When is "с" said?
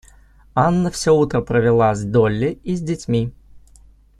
1.93-2.03, 2.75-2.81